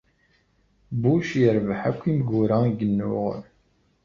[1.01, 3.35] Bush yerbeḥ akk imgura ay yennuɣ.